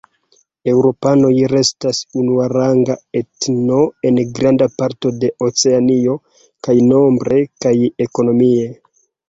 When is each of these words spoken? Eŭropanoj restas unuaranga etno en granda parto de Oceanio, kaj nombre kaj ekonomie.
Eŭropanoj 0.71 1.33
restas 1.51 1.99
unuaranga 2.21 2.95
etno 3.21 3.83
en 4.11 4.19
granda 4.39 4.69
parto 4.81 5.13
de 5.21 5.31
Oceanio, 5.51 6.19
kaj 6.69 6.79
nombre 6.91 7.47
kaj 7.67 7.79
ekonomie. 8.11 8.69